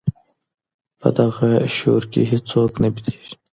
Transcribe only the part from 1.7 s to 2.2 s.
شور